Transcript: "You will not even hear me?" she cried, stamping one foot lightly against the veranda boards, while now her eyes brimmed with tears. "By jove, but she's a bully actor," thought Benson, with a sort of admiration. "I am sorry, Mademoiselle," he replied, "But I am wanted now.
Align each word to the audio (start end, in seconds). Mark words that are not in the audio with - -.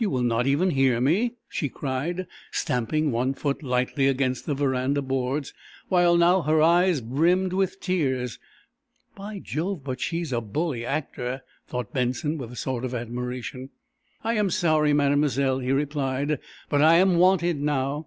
"You 0.00 0.10
will 0.10 0.24
not 0.24 0.48
even 0.48 0.70
hear 0.70 1.00
me?" 1.00 1.34
she 1.48 1.68
cried, 1.68 2.26
stamping 2.50 3.12
one 3.12 3.34
foot 3.34 3.62
lightly 3.62 4.08
against 4.08 4.44
the 4.44 4.54
veranda 4.56 5.00
boards, 5.00 5.54
while 5.88 6.16
now 6.16 6.42
her 6.42 6.60
eyes 6.60 7.00
brimmed 7.00 7.52
with 7.52 7.78
tears. 7.78 8.40
"By 9.14 9.38
jove, 9.38 9.84
but 9.84 10.00
she's 10.00 10.32
a 10.32 10.40
bully 10.40 10.84
actor," 10.84 11.42
thought 11.68 11.92
Benson, 11.94 12.36
with 12.36 12.50
a 12.50 12.56
sort 12.56 12.84
of 12.84 12.96
admiration. 12.96 13.70
"I 14.24 14.34
am 14.34 14.50
sorry, 14.50 14.92
Mademoiselle," 14.92 15.60
he 15.60 15.70
replied, 15.70 16.40
"But 16.68 16.82
I 16.82 16.96
am 16.96 17.16
wanted 17.18 17.60
now. 17.60 17.98